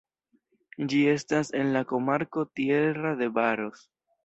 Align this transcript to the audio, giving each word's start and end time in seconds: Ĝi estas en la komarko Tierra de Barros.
Ĝi 0.93 1.01
estas 1.11 1.51
en 1.61 1.69
la 1.77 1.85
komarko 1.93 2.47
Tierra 2.61 3.15
de 3.23 3.31
Barros. 3.39 3.89